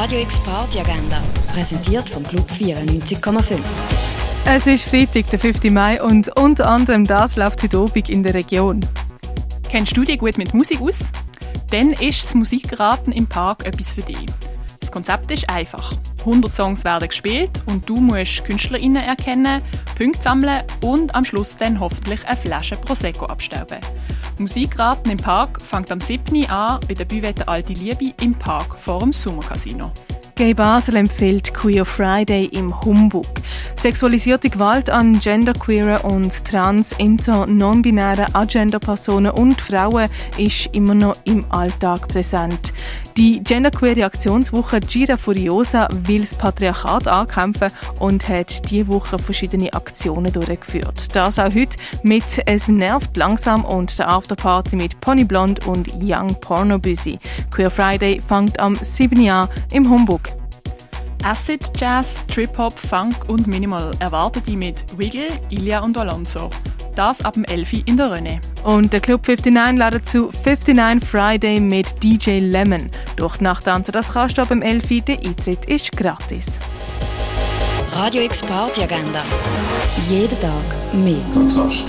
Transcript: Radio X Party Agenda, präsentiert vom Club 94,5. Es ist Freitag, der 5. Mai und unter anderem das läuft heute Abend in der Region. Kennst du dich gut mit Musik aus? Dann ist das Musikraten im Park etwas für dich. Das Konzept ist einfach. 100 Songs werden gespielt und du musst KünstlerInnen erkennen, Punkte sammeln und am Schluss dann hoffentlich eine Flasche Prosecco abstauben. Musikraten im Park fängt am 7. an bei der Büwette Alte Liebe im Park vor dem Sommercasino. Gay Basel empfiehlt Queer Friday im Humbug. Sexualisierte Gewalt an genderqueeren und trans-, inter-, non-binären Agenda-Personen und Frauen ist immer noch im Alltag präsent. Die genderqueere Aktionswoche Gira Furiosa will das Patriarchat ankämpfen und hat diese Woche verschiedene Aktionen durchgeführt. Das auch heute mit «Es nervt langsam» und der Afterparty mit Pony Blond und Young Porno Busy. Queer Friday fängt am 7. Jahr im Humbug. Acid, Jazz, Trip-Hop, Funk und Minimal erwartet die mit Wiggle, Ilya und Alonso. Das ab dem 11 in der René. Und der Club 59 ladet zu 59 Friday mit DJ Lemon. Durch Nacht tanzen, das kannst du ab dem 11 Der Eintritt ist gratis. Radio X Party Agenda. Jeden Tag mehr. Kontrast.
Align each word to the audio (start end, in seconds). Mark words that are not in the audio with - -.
Radio 0.00 0.20
X 0.20 0.40
Party 0.40 0.80
Agenda, 0.80 1.20
präsentiert 1.52 2.08
vom 2.08 2.22
Club 2.22 2.50
94,5. 2.50 3.58
Es 4.46 4.66
ist 4.66 4.84
Freitag, 4.84 5.26
der 5.26 5.38
5. 5.38 5.64
Mai 5.64 6.02
und 6.02 6.34
unter 6.38 6.70
anderem 6.70 7.04
das 7.04 7.36
läuft 7.36 7.62
heute 7.62 7.76
Abend 7.76 8.08
in 8.08 8.22
der 8.22 8.32
Region. 8.32 8.80
Kennst 9.68 9.94
du 9.94 10.02
dich 10.02 10.16
gut 10.16 10.38
mit 10.38 10.54
Musik 10.54 10.80
aus? 10.80 11.00
Dann 11.70 11.92
ist 11.92 12.24
das 12.24 12.34
Musikraten 12.34 13.12
im 13.12 13.26
Park 13.26 13.66
etwas 13.66 13.92
für 13.92 14.00
dich. 14.00 14.24
Das 14.80 14.90
Konzept 14.90 15.30
ist 15.32 15.50
einfach. 15.50 15.92
100 16.20 16.54
Songs 16.54 16.82
werden 16.82 17.06
gespielt 17.06 17.62
und 17.66 17.86
du 17.86 17.96
musst 17.96 18.42
KünstlerInnen 18.46 19.04
erkennen, 19.04 19.62
Punkte 19.98 20.22
sammeln 20.22 20.62
und 20.82 21.14
am 21.14 21.26
Schluss 21.26 21.54
dann 21.58 21.78
hoffentlich 21.78 22.26
eine 22.26 22.38
Flasche 22.38 22.76
Prosecco 22.76 23.26
abstauben. 23.26 23.80
Musikraten 24.40 25.10
im 25.10 25.18
Park 25.18 25.60
fängt 25.60 25.90
am 25.90 26.00
7. 26.00 26.48
an 26.48 26.80
bei 26.88 26.94
der 26.94 27.04
Büwette 27.04 27.46
Alte 27.46 27.74
Liebe 27.74 28.14
im 28.22 28.34
Park 28.34 28.74
vor 28.74 29.00
dem 29.00 29.12
Sommercasino. 29.12 29.92
Gay 30.34 30.54
Basel 30.54 30.96
empfiehlt 30.96 31.52
Queer 31.52 31.84
Friday 31.84 32.46
im 32.46 32.80
Humbug. 32.80 33.26
Sexualisierte 33.78 34.48
Gewalt 34.48 34.88
an 34.88 35.20
genderqueeren 35.20 35.98
und 35.98 36.32
trans-, 36.46 36.92
inter-, 36.92 37.46
non-binären 37.46 38.34
Agenda-Personen 38.34 39.32
und 39.32 39.60
Frauen 39.60 40.08
ist 40.38 40.74
immer 40.74 40.94
noch 40.94 41.16
im 41.24 41.44
Alltag 41.52 42.08
präsent. 42.08 42.72
Die 43.16 43.42
genderqueere 43.42 44.04
Aktionswoche 44.04 44.80
Gira 44.80 45.16
Furiosa 45.16 45.88
will 46.04 46.20
das 46.20 46.34
Patriarchat 46.34 47.06
ankämpfen 47.06 47.70
und 47.98 48.26
hat 48.28 48.70
diese 48.70 48.88
Woche 48.88 49.18
verschiedene 49.18 49.72
Aktionen 49.72 50.32
durchgeführt. 50.32 51.14
Das 51.14 51.38
auch 51.38 51.54
heute 51.54 51.76
mit 52.02 52.24
«Es 52.46 52.68
nervt 52.68 53.16
langsam» 53.16 53.64
und 53.64 53.98
der 53.98 54.08
Afterparty 54.08 54.76
mit 54.76 55.00
Pony 55.00 55.24
Blond 55.24 55.66
und 55.66 55.92
Young 56.02 56.34
Porno 56.40 56.78
Busy. 56.78 57.18
Queer 57.50 57.70
Friday 57.70 58.20
fängt 58.20 58.58
am 58.60 58.76
7. 58.76 59.20
Jahr 59.20 59.48
im 59.72 59.88
Humbug. 59.90 60.22
Acid, 61.22 61.70
Jazz, 61.76 62.24
Trip-Hop, 62.26 62.78
Funk 62.78 63.28
und 63.28 63.46
Minimal 63.46 63.90
erwartet 63.98 64.46
die 64.46 64.56
mit 64.56 64.84
Wiggle, 64.96 65.28
Ilya 65.50 65.80
und 65.80 65.98
Alonso. 65.98 66.48
Das 67.00 67.24
ab 67.24 67.32
dem 67.32 67.44
11 67.44 67.86
in 67.86 67.96
der 67.96 68.14
René. 68.14 68.40
Und 68.62 68.92
der 68.92 69.00
Club 69.00 69.26
59 69.26 69.78
ladet 69.78 70.06
zu 70.06 70.30
59 70.44 71.08
Friday 71.08 71.58
mit 71.58 71.86
DJ 72.02 72.40
Lemon. 72.40 72.90
Durch 73.16 73.40
Nacht 73.40 73.64
tanzen, 73.64 73.92
das 73.92 74.12
kannst 74.12 74.36
du 74.36 74.42
ab 74.42 74.48
dem 74.48 74.60
11 74.60 75.04
Der 75.06 75.18
Eintritt 75.18 75.64
ist 75.66 75.92
gratis. 75.92 76.44
Radio 77.94 78.20
X 78.20 78.42
Party 78.42 78.82
Agenda. 78.82 79.22
Jeden 80.10 80.38
Tag 80.40 80.52
mehr. 80.92 81.22
Kontrast. 81.32 81.86